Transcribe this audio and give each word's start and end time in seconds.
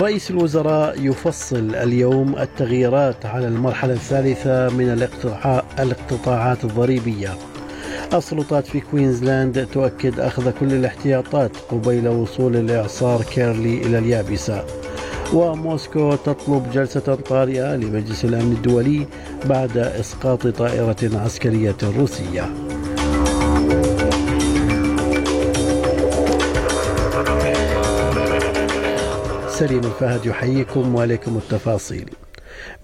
رئيس 0.00 0.30
الوزراء 0.30 1.00
يفصل 1.00 1.74
اليوم 1.74 2.38
التغييرات 2.38 3.26
على 3.26 3.48
المرحلة 3.48 3.92
الثالثة 3.92 4.68
من 4.68 4.88
الاقتطاعات 5.78 6.64
الضريبية. 6.64 7.34
السلطات 8.14 8.66
في 8.66 8.80
كوينزلاند 8.80 9.66
تؤكد 9.72 10.20
أخذ 10.20 10.50
كل 10.50 10.72
الاحتياطات 10.72 11.50
قبيل 11.70 12.08
وصول 12.08 12.56
الإعصار 12.56 13.22
كيرلي 13.22 13.82
إلى 13.82 13.98
اليابسة. 13.98 14.64
وموسكو 15.34 16.14
تطلب 16.14 16.70
جلسة 16.72 17.14
طارئة 17.14 17.76
لمجلس 17.76 18.24
الأمن 18.24 18.52
الدولي 18.52 19.06
بعد 19.44 19.78
إسقاط 19.78 20.46
طائرة 20.46 21.20
عسكرية 21.24 21.76
روسية. 21.98 22.73
سليم 29.54 29.78
الفهد 29.78 30.26
يحييكم 30.26 30.94
وعليكم 30.94 31.36
التفاصيل. 31.36 32.10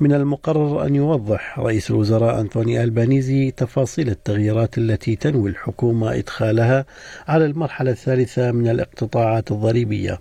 من 0.01 0.13
المقرر 0.13 0.87
أن 0.87 0.95
يوضح 0.95 1.59
رئيس 1.59 1.91
الوزراء 1.91 2.41
أنطوني 2.41 2.83
ألبانيزي 2.85 3.51
تفاصيل 3.51 4.09
التغييرات 4.09 4.79
التي 4.79 5.17
تنوي 5.17 5.51
الحكومة 5.51 6.15
إدخالها 6.15 6.85
على 7.29 7.47
المرحلة 7.47 7.91
الثالثة 7.91 8.53
من 8.53 8.69
الاقتطاعات 8.69 9.51
الضريبية. 9.51 10.21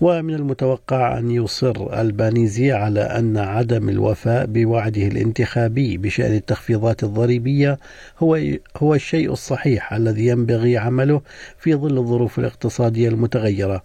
ومن 0.00 0.34
المتوقع 0.34 1.18
أن 1.18 1.30
يصر 1.30 2.00
ألبانيزي 2.00 2.72
على 2.72 3.00
أن 3.00 3.36
عدم 3.36 3.88
الوفاء 3.88 4.46
بوعده 4.46 5.06
الانتخابي 5.06 5.96
بشأن 5.96 6.34
التخفيضات 6.34 7.04
الضريبية 7.04 7.78
هو 8.18 8.38
هو 8.76 8.94
الشيء 8.94 9.32
الصحيح 9.32 9.92
الذي 9.92 10.26
ينبغي 10.26 10.78
عمله 10.78 11.20
في 11.58 11.74
ظل 11.74 11.98
الظروف 11.98 12.38
الاقتصادية 12.38 13.08
المتغيرة. 13.08 13.82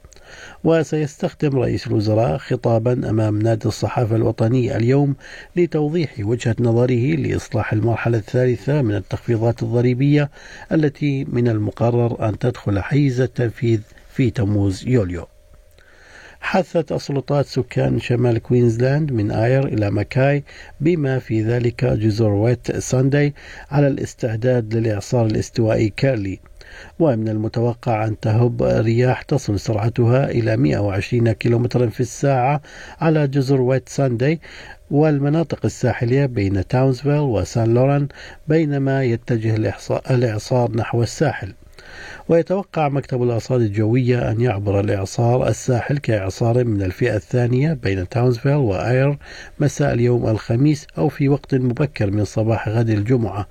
وسيستخدم 0.64 1.60
رئيس 1.60 1.88
الوزراء 1.88 2.38
خطابا 2.38 3.10
أمام 3.10 3.42
نادي 3.42 3.66
الصحافة 3.66 4.16
الوطني 4.16 4.78
اليوم 4.78 5.16
لتوضيح 5.56 6.14
وجهة 6.20 6.56
نظره 6.60 7.16
لإصلاح 7.16 7.74
المرحلة 7.74 8.18
الثالثة 8.18 8.82
من 8.82 8.96
التخفيضات 8.96 9.64
الضريبية 9.64 10.30
التي 10.72 11.26
من 11.26 11.48
المقرر 11.48 12.30
أن 12.30 12.40
تدخل 12.40 12.80
حيز 12.80 13.22
التنفيذ 13.22 13.80
في 14.14 14.30
تموز 14.30 14.88
يوليو. 14.88 15.28
حثت 16.42 16.92
السلطات 16.92 17.46
سكان 17.46 18.00
شمال 18.00 18.38
كوينزلاند 18.38 19.12
من 19.12 19.32
آير 19.32 19.68
إلى 19.68 19.92
ماكاي 19.92 20.44
بما 20.82 21.20
في 21.20 21.44
ذلك 21.44 21.86
جزر 21.86 22.30
ويتسنداي 22.30 23.36
على 23.72 23.88
الاستعداد 23.88 24.74
للإعصار 24.74 25.26
الاستوائي 25.26 25.90
كيرلي 25.90 26.40
ومن 27.00 27.30
المتوقع 27.30 28.06
أن 28.06 28.20
تهب 28.20 28.64
رياح 28.64 29.22
تصل 29.22 29.60
سرعتها 29.60 30.32
إلى 30.32 30.58
120 30.58 31.32
كم 31.32 31.68
في 31.68 32.00
الساعة 32.00 32.62
على 33.02 33.28
جزر 33.28 33.62
ويتسنداي 33.62 34.42
والمناطق 34.92 35.60
الساحلية 35.66 36.26
بين 36.26 36.68
تاونزفيل 36.68 37.20
وسان 37.20 37.74
لوران 37.74 38.08
بينما 38.48 39.04
يتجه 39.04 39.56
الإعصار 40.12 40.72
نحو 40.76 41.04
الساحل. 41.04 41.54
ويتوقع 42.30 42.90
مكتب 42.90 43.24
الأرصاد 43.24 43.62
الجوية 43.62 44.32
أن 44.32 44.42
يعبر 44.42 44.80
الإعصار 44.80 45.48
الساحل 45.48 45.98
كإعصار 45.98 46.64
من 46.64 46.82
الفئة 46.82 47.16
الثانية 47.16 47.74
بين 47.74 48.10
تاونزفيل 48.10 48.56
وآير 48.56 49.18
مساء 49.60 49.94
اليوم 49.94 50.28
الخميس 50.28 50.88
أو 50.98 51.10
في 51.10 51.30
وقت 51.30 51.56
مبكر 51.56 52.12
من 52.12 52.26
صباح 52.26 52.70
غد 52.70 52.90
الجمعة. 52.90 53.48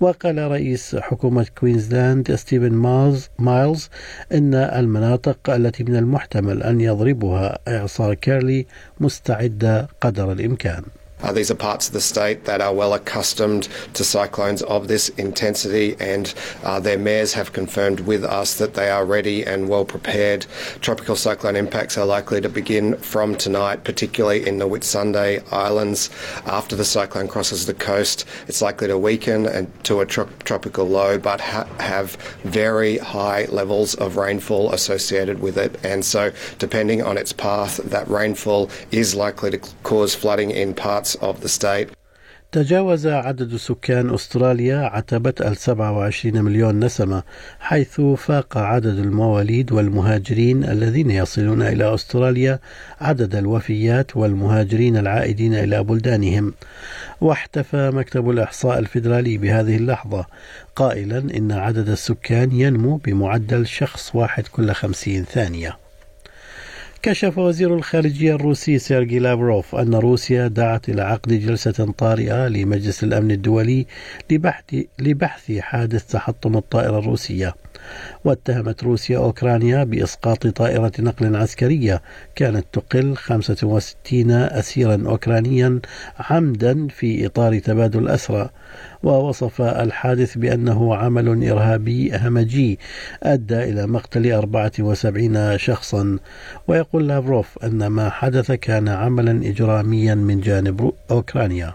وقال 0.00 0.38
رئيس 0.38 0.96
حكومة 0.96 1.46
كوينزلاند 1.58 2.34
ستيفن 2.34 2.72
مايلز, 2.72 3.28
مايلز 3.38 3.88
إن 4.32 4.54
المناطق 4.54 5.50
التي 5.50 5.84
من 5.84 5.96
المحتمل 5.96 6.62
أن 6.62 6.80
يضربها 6.80 7.58
إعصار 7.68 8.14
كيرلي 8.14 8.66
مستعدة 9.00 9.88
قدر 10.00 10.32
الإمكان. 10.32 10.82
Uh, 11.22 11.32
these 11.32 11.50
are 11.50 11.54
parts 11.54 11.88
of 11.88 11.92
the 11.92 12.00
state 12.00 12.44
that 12.44 12.60
are 12.60 12.74
well 12.74 12.94
accustomed 12.94 13.68
to 13.94 14.04
cyclones 14.04 14.62
of 14.62 14.88
this 14.88 15.08
intensity, 15.10 15.96
and 16.00 16.34
uh, 16.64 16.80
their 16.80 16.98
mayors 16.98 17.32
have 17.34 17.52
confirmed 17.52 18.00
with 18.00 18.24
us 18.24 18.58
that 18.58 18.74
they 18.74 18.90
are 18.90 19.04
ready 19.04 19.44
and 19.44 19.68
well 19.68 19.84
prepared. 19.84 20.46
Tropical 20.80 21.16
cyclone 21.16 21.56
impacts 21.56 21.98
are 21.98 22.06
likely 22.06 22.40
to 22.40 22.48
begin 22.48 22.96
from 22.96 23.34
tonight, 23.34 23.84
particularly 23.84 24.46
in 24.46 24.58
the 24.58 24.68
Whitsunday 24.68 25.40
Islands. 25.52 26.10
After 26.46 26.76
the 26.76 26.84
cyclone 26.84 27.28
crosses 27.28 27.66
the 27.66 27.74
coast, 27.74 28.24
it's 28.48 28.62
likely 28.62 28.88
to 28.88 28.98
weaken 28.98 29.46
and 29.46 29.68
to 29.84 30.00
a 30.00 30.06
tro- 30.06 30.28
tropical 30.44 30.86
low, 30.86 31.18
but 31.18 31.40
ha- 31.40 31.68
have 31.78 32.16
very 32.44 32.98
high 32.98 33.46
levels 33.46 33.94
of 33.96 34.16
rainfall 34.16 34.72
associated 34.72 35.40
with 35.40 35.58
it. 35.58 35.78
And 35.84 36.04
so, 36.04 36.32
depending 36.58 37.02
on 37.02 37.18
its 37.18 37.32
path, 37.32 37.78
that 37.78 38.08
rainfall 38.08 38.70
is 38.90 39.14
likely 39.14 39.50
to 39.50 39.58
cause 39.82 40.14
flooding 40.14 40.50
in 40.50 40.74
parts 40.74 41.09
of 41.16 41.40
the 41.40 41.48
state. 41.48 41.88
تجاوز 42.52 43.06
عدد 43.06 43.56
سكان 43.56 44.14
أستراليا 44.14 44.78
عتبة 44.78 45.34
ال 45.40 45.56
27 45.56 46.44
مليون 46.44 46.84
نسمة 46.84 47.22
حيث 47.60 48.00
فاق 48.00 48.58
عدد 48.58 48.98
المواليد 48.98 49.72
والمهاجرين 49.72 50.64
الذين 50.64 51.10
يصلون 51.10 51.62
إلى 51.62 51.94
أستراليا 51.94 52.58
عدد 53.00 53.34
الوفيات 53.34 54.16
والمهاجرين 54.16 54.96
العائدين 54.96 55.54
إلى 55.54 55.84
بلدانهم. 55.84 56.54
واحتفى 57.20 57.90
مكتب 57.90 58.30
الإحصاء 58.30 58.78
الفيدرالي 58.78 59.38
بهذه 59.38 59.76
اللحظة. 59.76 60.26
قائلا 60.76 61.18
إن 61.18 61.52
عدد 61.52 61.88
السكان 61.88 62.52
ينمو 62.52 62.96
بمعدل 62.96 63.66
شخص 63.66 64.14
واحد 64.14 64.46
كل 64.46 64.72
خمسين 64.72 65.24
ثانية. 65.24 65.89
كشف 67.02 67.38
وزير 67.38 67.74
الخارجية 67.74 68.34
الروسي 68.34 68.78
سيرجي 68.78 69.18
لافروف 69.18 69.74
أن 69.74 69.94
روسيا 69.94 70.48
دعت 70.48 70.88
إلى 70.88 71.02
عقد 71.02 71.32
جلسة 71.32 71.92
طارئة 71.98 72.48
لمجلس 72.48 73.04
الأمن 73.04 73.30
الدولي 73.30 73.86
لبحث, 74.30 74.74
لبحث 74.98 75.52
حادث 75.52 76.06
تحطم 76.06 76.56
الطائرة 76.56 76.98
الروسية. 76.98 77.54
واتهمت 78.24 78.84
روسيا 78.84 79.18
أوكرانيا 79.18 79.84
بإسقاط 79.84 80.46
طائرة 80.46 80.92
نقل 80.98 81.36
عسكرية 81.36 82.02
كانت 82.34 82.66
تقل 82.72 83.16
65 83.16 84.30
أسيرا 84.30 85.02
أوكرانيا 85.06 85.80
عمدا 86.30 86.88
في 86.88 87.26
إطار 87.26 87.58
تبادل 87.58 88.08
أسرى. 88.08 88.50
ووصف 89.02 89.62
الحادث 89.62 90.38
بأنه 90.38 90.96
عمل 90.96 91.48
إرهابي 91.50 92.16
همجي 92.16 92.78
أدى 93.22 93.62
إلى 93.62 93.86
مقتل 93.86 94.32
74 94.32 95.58
شخصا. 95.58 96.18
ويقول 96.68 97.08
لافروف 97.08 97.58
أن 97.64 97.86
ما 97.86 98.10
حدث 98.10 98.52
كان 98.52 98.88
عملا 98.88 99.48
إجراميا 99.48 100.14
من 100.14 100.40
جانب 100.40 100.92
أوكرانيا. 101.10 101.74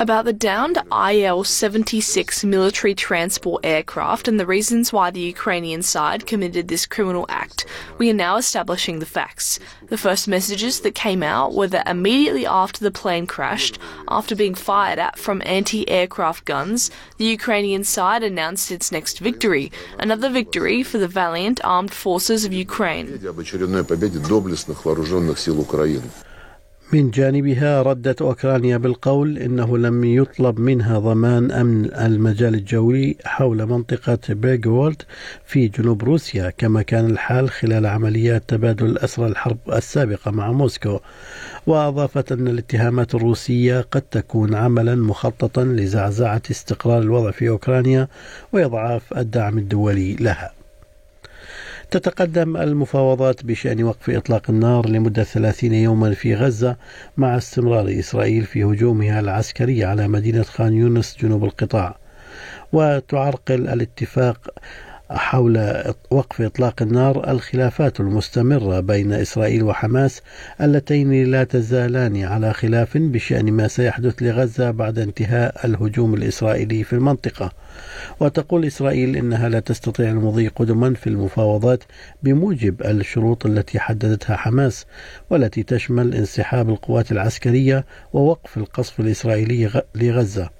About 0.00 0.24
the 0.24 0.32
downed 0.32 0.78
IL 0.90 1.44
76 1.44 2.42
military 2.44 2.94
transport 2.96 3.64
aircraft 3.64 4.26
and 4.26 4.40
the 4.40 4.46
reasons 4.46 4.92
why 4.92 5.10
the 5.10 5.20
Ukrainian 5.20 5.82
side 5.82 6.26
committed 6.26 6.66
this 6.66 6.84
criminal 6.84 7.26
act. 7.28 7.64
We 7.98 8.10
are 8.10 8.14
now 8.14 8.38
establishing 8.38 8.98
the 8.98 9.06
facts. 9.06 9.60
The 9.86 9.96
first 9.96 10.26
messages 10.26 10.80
that 10.80 10.96
came 10.96 11.22
out 11.22 11.54
were 11.54 11.68
that 11.68 11.88
immediately 11.88 12.44
after 12.44 12.82
the 12.82 12.90
plane 12.90 13.26
crashed, 13.26 13.78
after 14.08 14.34
being 14.34 14.56
fired 14.56 14.98
at 14.98 15.16
from 15.16 15.42
anti 15.46 15.88
aircraft 15.88 16.44
guns, 16.44 16.90
the 17.18 17.26
Ukrainian 17.26 17.84
side 17.84 18.24
announced 18.24 18.72
its 18.72 18.90
next 18.90 19.20
victory, 19.20 19.70
another 19.98 20.28
victory 20.28 20.82
for 20.82 20.98
the 20.98 21.08
valiant 21.08 21.60
armed 21.62 21.94
forces 21.94 22.44
of 22.44 22.52
Ukraine. 22.52 23.06
من 26.92 27.10
جانبها 27.10 27.82
ردت 27.82 28.22
أوكرانيا 28.22 28.76
بالقول 28.76 29.38
إنه 29.38 29.78
لم 29.78 30.04
يطلب 30.04 30.60
منها 30.60 30.98
ضمان 30.98 31.50
أمن 31.50 31.94
المجال 31.94 32.54
الجوي 32.54 33.16
حول 33.24 33.66
منطقة 33.66 34.18
بيغوولد 34.28 35.02
في 35.44 35.68
جنوب 35.68 36.04
روسيا 36.04 36.50
كما 36.50 36.82
كان 36.82 37.06
الحال 37.10 37.50
خلال 37.50 37.86
عمليات 37.86 38.42
تبادل 38.48 38.86
الأسرى 38.86 39.26
الحرب 39.26 39.58
السابقة 39.72 40.30
مع 40.30 40.52
موسكو. 40.52 40.98
وأضافت 41.66 42.32
أن 42.32 42.48
الاتهامات 42.48 43.14
الروسية 43.14 43.80
قد 43.80 44.02
تكون 44.02 44.54
عملا 44.54 44.94
مخططا 44.94 45.64
لزعزعة 45.64 46.42
استقرار 46.50 47.02
الوضع 47.02 47.30
في 47.30 47.48
أوكرانيا 47.48 48.08
وإضعاف 48.52 49.18
الدعم 49.18 49.58
الدولي 49.58 50.16
لها. 50.16 50.55
تتقدم 51.90 52.56
المفاوضات 52.56 53.44
بشأن 53.44 53.84
وقف 53.84 54.10
إطلاق 54.10 54.50
النار 54.50 54.88
لمدة 54.88 55.24
ثلاثين 55.24 55.74
يوما 55.74 56.14
في 56.14 56.34
غزة 56.34 56.76
مع 57.16 57.36
استمرار 57.36 57.98
إسرائيل 57.98 58.44
في 58.44 58.64
هجومها 58.64 59.20
العسكري 59.20 59.84
على 59.84 60.08
مدينة 60.08 60.42
خان 60.42 60.72
يونس 60.72 61.16
جنوب 61.20 61.44
القطاع. 61.44 61.98
وتعرقل 62.72 63.68
الاتفاق 63.68 64.50
حول 65.10 65.84
وقف 66.10 66.40
إطلاق 66.40 66.82
النار 66.82 67.30
الخلافات 67.30 68.00
المستمرة 68.00 68.80
بين 68.80 69.12
إسرائيل 69.12 69.62
وحماس 69.62 70.22
اللتين 70.60 71.30
لا 71.30 71.44
تزالان 71.44 72.24
على 72.24 72.52
خلاف 72.52 72.96
بشأن 72.96 73.52
ما 73.52 73.68
سيحدث 73.68 74.22
لغزة 74.22 74.70
بعد 74.70 74.98
انتهاء 74.98 75.66
الهجوم 75.66 76.14
الإسرائيلي 76.14 76.84
في 76.84 76.92
المنطقة. 76.92 77.52
وتقول 78.20 78.64
إسرائيل 78.64 79.16
إنها 79.16 79.48
لا 79.48 79.60
تستطيع 79.60 80.10
المضي 80.10 80.48
قدما 80.48 80.94
في 80.94 81.06
المفاوضات 81.06 81.84
بموجب 82.22 82.82
الشروط 82.82 83.46
التي 83.46 83.78
حددتها 83.78 84.36
حماس 84.36 84.86
والتي 85.30 85.62
تشمل 85.62 86.14
انسحاب 86.14 86.70
القوات 86.70 87.12
العسكرية 87.12 87.84
ووقف 88.12 88.56
القصف 88.56 89.00
الإسرائيلي 89.00 89.82
لغزة. 89.94 90.50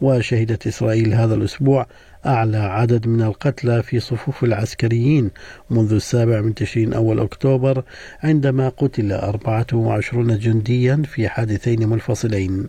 وشهدت 0.00 0.66
إسرائيل 0.66 1.14
هذا 1.14 1.34
الأسبوع 1.34 1.86
أعلى 2.26 2.56
عدد 2.56 3.06
من 3.06 3.22
القتلى 3.22 3.82
في 3.82 4.00
صفوف 4.00 4.44
العسكريين 4.44 5.30
منذ 5.70 5.92
السابع 5.92 6.40
من 6.40 6.54
تشرين 6.54 6.92
أول 6.92 7.20
أكتوبر 7.20 7.84
عندما 8.22 8.68
قتل 8.68 9.12
24 9.12 10.38
جنديا 10.38 11.02
في 11.06 11.28
حادثين 11.28 11.88
منفصلين. 11.88 12.66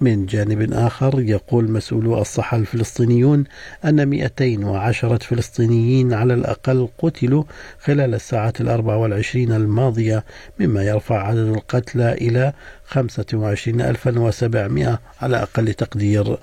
من 0.00 0.26
جانب 0.26 0.72
آخر 0.72 1.20
يقول 1.20 1.70
مسؤولو 1.70 2.20
الصحة 2.20 2.56
الفلسطينيون 2.56 3.44
أن 3.84 4.08
210 4.08 5.18
فلسطينيين 5.18 6.12
على 6.12 6.34
الأقل 6.34 6.88
قتلوا 6.98 7.44
خلال 7.80 8.14
الساعات 8.14 8.60
الأربع 8.60 8.94
والعشرين 8.94 9.52
الماضية 9.52 10.24
مما 10.60 10.82
يرفع 10.82 11.26
عدد 11.26 11.48
القتلى 11.48 12.12
إلى 12.12 12.52
25700 12.86 14.98
على 15.20 15.42
أقل 15.42 15.74
تقدير. 15.74 16.38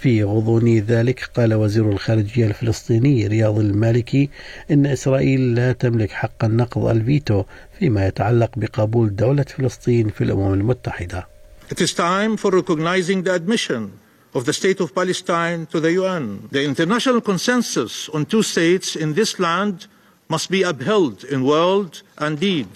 في 0.00 0.24
غضون 0.24 0.78
ذلك 0.78 1.30
قال 1.36 1.54
وزير 1.54 1.90
الخارجية 1.90 2.46
الفلسطيني 2.46 3.26
رياض 3.26 3.58
المالكي 3.58 4.30
إن 4.70 4.86
إسرائيل 4.86 5.54
لا 5.54 5.72
تملك 5.72 6.10
حق 6.10 6.44
النقض 6.44 6.86
الفيتو 6.86 7.44
فيما 7.78 8.06
يتعلق 8.06 8.50
بقبول 8.56 9.16
دولة 9.16 9.42
فلسطين 9.42 10.08
في 10.08 10.24
الأمم 10.24 10.52
المتحدة. 10.54 11.28
It 11.70 11.80
is 11.80 11.92
time 11.92 12.36
for 12.36 12.50
recognizing 12.50 13.24
the 13.24 13.34
admission 13.34 13.98
of 14.34 14.44
the 14.44 14.52
state 14.52 14.80
of 14.80 14.94
Palestine 14.94 15.66
to 15.66 15.80
the 15.80 15.92
UN. 15.92 16.48
The 16.50 16.64
international 16.64 17.20
consensus 17.20 18.08
on 18.08 18.24
two 18.26 18.42
states 18.42 18.96
in 18.96 19.14
this 19.14 19.38
land 19.38 19.86
must 20.28 20.50
be 20.50 20.62
upheld 20.62 21.24
in 21.24 21.44
word 21.44 21.92
and 22.18 22.38
deed. 22.38 22.68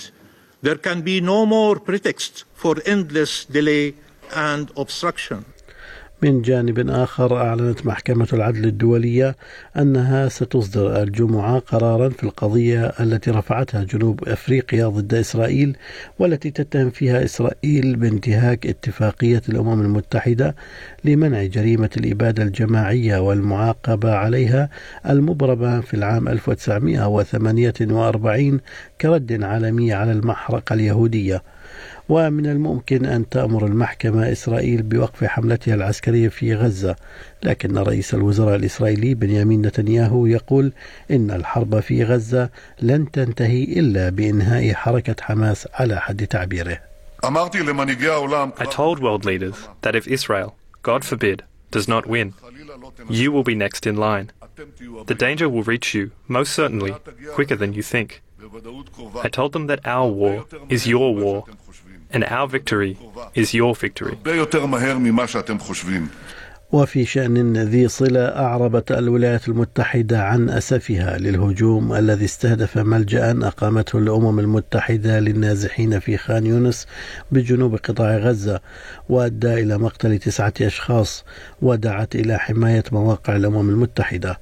There 0.63 0.81
can 0.87 1.03
be 1.03 1.21
no 1.21 1.47
more 1.47 1.77
pretext 1.79 2.45
for 2.55 2.75
endless 2.87 3.45
delay 3.45 3.95
and 4.35 4.71
obstruction. 4.77 5.45
من 6.23 6.43
جانب 6.43 6.91
آخر 6.91 7.37
أعلنت 7.37 7.87
محكمة 7.87 8.29
العدل 8.33 8.65
الدولية 8.65 9.37
أنها 9.79 10.29
ستصدر 10.29 11.03
الجمعة 11.03 11.59
قرارا 11.59 12.09
في 12.09 12.25
القضية 12.25 12.93
التي 13.01 13.31
رفعتها 13.31 13.85
جنوب 13.85 14.29
أفريقيا 14.29 14.87
ضد 14.87 15.15
إسرائيل 15.15 15.77
والتي 16.19 16.51
تتهم 16.51 16.91
فيها 16.91 17.25
إسرائيل 17.25 17.97
بانتهاك 17.97 18.67
اتفاقية 18.67 19.43
الأمم 19.49 19.81
المتحدة 19.81 20.55
لمنع 21.05 21.45
جريمة 21.45 21.91
الإبادة 21.97 22.43
الجماعية 22.43 23.19
والمعاقبة 23.19 24.15
عليها 24.15 24.69
المبرمة 25.09 25.81
في 25.81 25.95
العام 25.95 26.29
1948 26.29 28.61
كرد 29.01 29.43
عالمي 29.43 29.93
على 29.93 30.13
المحرقة 30.13 30.75
اليهودية. 30.75 31.43
ومن 32.13 32.47
الممكن 32.47 33.07
أن 33.07 33.29
تأمر 33.29 33.67
المحكمة 33.67 34.33
إسرائيل 34.33 34.83
بوقف 34.83 35.25
حملتها 35.25 35.75
العسكرية 35.75 36.29
في 36.29 36.55
غزة 36.55 36.97
لكن 37.43 37.79
رئيس 37.79 38.15
الوزراء 38.15 38.57
الإسرائيلي 38.57 39.15
بنيامين 39.15 39.63
نتنياهو 39.63 40.27
يقول 40.27 40.73
إن 41.11 41.31
الحرب 41.31 41.81
في 41.81 42.05
غزة 42.05 42.51
لن 42.83 43.11
تنتهي 43.11 43.65
إلا 43.65 44.09
بإنهاء 44.09 44.73
حركة 44.73 45.17
حماس 45.21 45.69
على 45.75 46.01
حد 46.01 46.27
تعبيره 46.27 46.79
I 47.25 48.67
told 48.81 48.99
world 48.99 49.25
leaders 49.25 49.59
that 49.83 49.95
if 49.95 50.09
Israel, 50.09 50.57
God 50.83 51.05
forbid, 51.05 51.45
does 51.71 51.87
not 51.95 52.05
win, 52.15 52.35
you 53.09 53.31
will 53.33 53.45
be 53.45 53.55
next 53.55 53.87
in 53.87 53.97
line. 53.97 54.27
The 55.07 55.19
danger 55.27 55.49
will 55.49 55.63
reach 55.63 55.95
you, 55.95 56.11
most 56.29 56.53
certainly, 56.53 56.93
quicker 57.37 57.57
than 57.63 57.73
you 57.75 57.83
think. 57.95 58.23
I 59.23 59.29
told 59.29 59.53
them 59.53 59.67
that 59.69 59.81
our 59.87 60.09
war 60.09 60.47
is 60.69 60.87
your 60.87 61.15
war 61.15 61.45
and 62.13 62.25
our 62.25 62.47
victory 62.47 62.97
is 63.35 63.55
your 63.55 63.75
victory. 63.75 64.17
وفي 66.73 67.05
شأن 67.05 67.57
ذي 67.57 67.89
صلة 67.89 68.21
أعربت 68.21 68.93
الولايات 68.93 69.49
المتحدة 69.49 70.23
عن 70.25 70.51
أسفها 70.51 71.19
للهجوم 71.19 71.93
الذي 71.93 72.25
استهدف 72.25 72.79
ملجأ 72.79 73.39
أقامته 73.43 73.99
الأمم 73.99 74.39
المتحدة 74.39 75.21
للنازحين 75.21 75.99
في 75.99 76.17
خان 76.17 76.47
يونس 76.47 76.87
بجنوب 77.31 77.77
قطاع 77.77 78.17
غزة 78.17 78.61
وأدى 79.09 79.55
إلى 79.55 79.79
مقتل 79.79 80.19
تسعة 80.19 80.55
أشخاص 80.63 81.25
ودعت 81.63 82.15
إلى 82.15 82.39
حماية 82.39 82.85
مواقع 82.93 83.37
الأمم 83.37 83.71
المتحدة 83.71 84.39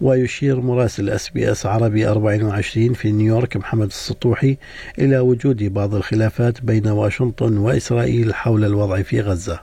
ويشير 0.00 0.60
مراسل 0.60 1.08
إس 1.08 1.30
بي 1.30 1.50
إس 1.50 1.66
عربي 1.66 2.08
24 2.08 2.92
في 2.92 3.12
نيويورك 3.12 3.56
محمد 3.56 3.86
السطوحي 3.86 4.56
إلى 4.98 5.18
وجود 5.18 5.74
بعض 5.74 5.94
الخلافات 5.94 6.64
بين 6.64 6.86
واشنطن 6.86 7.58
وإسرائيل 7.58 8.34
حول 8.34 8.64
الوضع 8.64 9.02
في 9.02 9.20
غزة. 9.20 9.60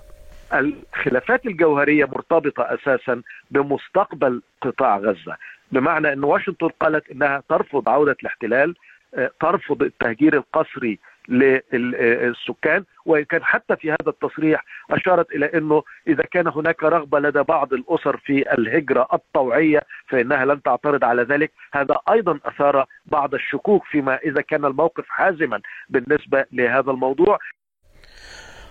الخلافات 0.53 1.45
الجوهرية 1.45 2.05
مرتبطة 2.05 2.63
أساسا 2.63 3.21
بمستقبل 3.51 4.41
قطاع 4.61 4.97
غزة، 4.97 5.35
بمعنى 5.71 6.13
إن 6.13 6.23
واشنطن 6.23 6.69
قالت 6.79 7.09
إنها 7.11 7.43
ترفض 7.49 7.89
عودة 7.89 8.15
الاحتلال، 8.21 8.75
آه، 9.15 9.31
ترفض 9.41 9.83
التهجير 9.83 10.33
القسري 10.33 10.99
للسكان 11.29 12.83
وان 13.05 13.23
كان 13.23 13.43
حتى 13.43 13.75
في 13.75 13.91
هذا 13.91 14.09
التصريح 14.09 14.65
أشارت 14.91 15.31
إلى 15.31 15.45
إنه 15.45 15.83
إذا 16.07 16.23
كان 16.31 16.47
هناك 16.47 16.83
رغبة 16.83 17.19
لدى 17.19 17.43
بعض 17.43 17.73
الأسر 17.73 18.17
في 18.17 18.53
الهجرة 18.53 19.07
الطوعية 19.13 19.81
فإنها 20.07 20.45
لن 20.45 20.61
تعترض 20.61 21.03
على 21.03 21.23
ذلك. 21.23 21.51
هذا 21.73 21.99
أيضا 22.11 22.39
أثار 22.45 22.85
بعض 23.05 23.33
الشكوك 23.33 23.83
فيما 23.83 24.15
إذا 24.15 24.41
كان 24.41 24.65
الموقف 24.65 25.05
حازما 25.07 25.61
بالنسبة 25.89 26.45
لهذا 26.51 26.91
الموضوع. 26.91 27.39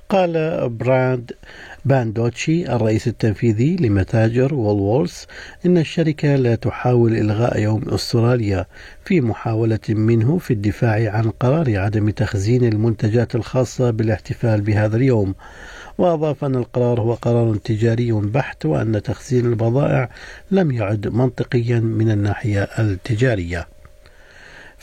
قال 0.08 0.32
براند 0.80 1.32
باندوتشي 1.84 2.74
الرئيس 2.74 3.08
التنفيذي 3.08 3.76
لمتاجر 3.76 4.54
وولورثس 4.54 5.24
إن 5.66 5.78
الشركة 5.78 6.36
لا 6.36 6.54
تحاول 6.54 7.16
إلغاء 7.16 7.60
يوم 7.60 7.82
أستراليا 7.88 8.66
في 9.04 9.20
محاولة 9.20 9.78
منه 9.88 10.38
في 10.38 10.52
الدفاع 10.52 11.10
عن 11.10 11.30
قرار 11.30 11.78
عدم 11.78 12.10
تخزين 12.10 12.64
المنتجات 12.64 13.34
الخاصة 13.34 13.90
بالاحتفال 13.90 14.60
بهذا 14.60 14.96
اليوم. 14.96 15.34
وأضاف 15.98 16.44
أن 16.44 16.54
القرار 16.54 17.00
هو 17.00 17.14
قرار 17.14 17.56
تجاري 17.56 18.12
بحت 18.12 18.66
وأن 18.66 19.02
تخزين 19.02 19.46
البضائع 19.46 20.10
لم 20.50 20.70
يعد 20.70 21.08
منطقيا 21.08 21.80
من 21.80 22.10
الناحية 22.10 22.62
التجارية. 22.62 23.77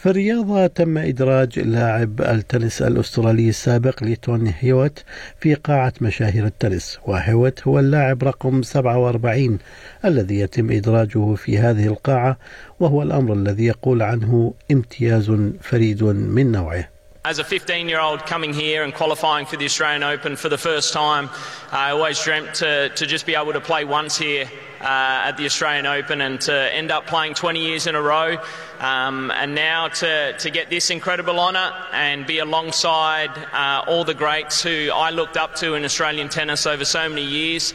في 0.05 0.11
الرياضة 0.11 0.67
تم 0.67 0.97
إدراج 0.97 1.59
لاعب 1.59 2.21
التنس 2.21 2.81
الأسترالي 2.81 3.49
السابق 3.49 4.03
لتون 4.03 4.53
هيوت 4.59 5.03
في 5.39 5.53
قاعة 5.53 5.93
مشاهير 6.01 6.45
التنس 6.45 6.99
وهيوت 7.05 7.67
هو 7.67 7.79
اللاعب 7.79 8.23
رقم 8.23 8.61
47 8.61 9.57
الذي 10.05 10.39
يتم 10.39 10.71
إدراجه 10.71 11.35
في 11.35 11.57
هذه 11.57 11.87
القاعة 11.87 12.37
وهو 12.79 13.01
الأمر 13.01 13.33
الذي 13.33 13.65
يقول 13.65 14.01
عنه 14.01 14.53
امتياز 14.71 15.31
فريد 15.61 16.03
من 16.03 16.51
نوعه. 16.51 16.94
As 17.24 17.38
a 17.38 17.44
15 17.44 17.88
year 17.88 18.00
old 18.00 18.24
coming 18.24 18.54
here 18.54 18.82
and 18.82 18.94
qualifying 18.94 19.44
for 19.44 19.58
the 19.58 19.66
Australian 19.66 20.02
Open 20.02 20.36
for 20.36 20.48
the 20.48 20.56
first 20.56 20.94
time, 20.94 21.28
I 21.70 21.90
always 21.90 22.22
dreamt 22.24 22.54
to, 22.54 22.88
to 22.88 23.06
just 23.06 23.26
be 23.26 23.34
able 23.34 23.52
to 23.52 23.60
play 23.60 23.84
once 23.84 24.16
here 24.16 24.50
uh, 24.80 25.28
at 25.28 25.36
the 25.36 25.44
Australian 25.44 25.84
Open 25.84 26.22
and 26.22 26.40
to 26.42 26.74
end 26.74 26.90
up 26.90 27.06
playing 27.06 27.34
20 27.34 27.60
years 27.60 27.86
in 27.86 27.94
a 27.94 28.00
row. 28.00 28.38
Um, 28.78 29.30
and 29.32 29.54
now 29.54 29.88
to, 29.88 30.32
to 30.38 30.50
get 30.50 30.70
this 30.70 30.88
incredible 30.88 31.38
honour 31.38 31.70
and 31.92 32.26
be 32.26 32.38
alongside 32.38 33.30
uh, 33.52 33.84
all 33.86 34.04
the 34.04 34.14
greats 34.14 34.62
who 34.62 34.90
I 34.90 35.10
looked 35.10 35.36
up 35.36 35.56
to 35.56 35.74
in 35.74 35.84
Australian 35.84 36.30
tennis 36.30 36.66
over 36.66 36.86
so 36.86 37.06
many 37.08 37.24
years. 37.24 37.74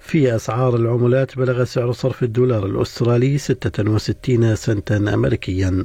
في 0.00 0.36
أسعار 0.36 0.76
العملات 0.76 1.36
بلغ 1.38 1.64
سعر 1.64 1.92
صرف 1.92 2.22
الدولار 2.22 2.66
الأسترالي 2.66 3.38
66 3.38 4.56
سنتا 4.56 4.96
أمريكيا 4.96 5.84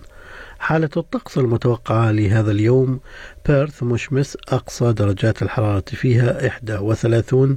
حالة 0.59 0.91
الطقس 0.97 1.39
المتوقعة 1.39 2.11
لهذا 2.11 2.51
اليوم 2.51 3.01
بيرث 3.49 3.83
مشمس 3.83 4.37
أقصى 4.49 4.93
درجات 4.93 5.43
الحرارة 5.43 5.85
فيها 5.87 6.51
31 6.81 7.57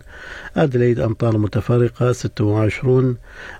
أدليد 0.57 0.99
أمطار 0.99 1.37
متفرقة 1.37 2.11
26 2.11 3.17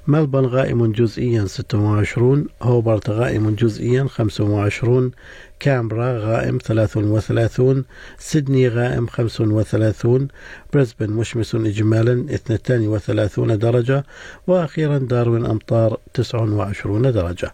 ملبن 0.08 0.46
غائم 0.46 0.92
جزئيا 0.92 1.46
26 1.46 2.46
هوبرت 2.62 3.10
غائم 3.10 3.50
جزئيا 3.56 4.04
25 4.08 5.12
كامبرا 5.60 6.20
غائم 6.20 6.58
33 6.64 7.86
سيدني 8.18 8.68
غائم 8.68 9.08
35 9.08 10.28
بريسبن 10.74 11.10
مشمس 11.10 11.56
إجمالا 11.56 12.36
32 12.36 13.58
درجة 13.58 14.06
وأخيرا 14.48 14.98
داروين 14.98 15.46
أمطار 15.46 15.98
29 16.14 17.12
درجة. 17.12 17.54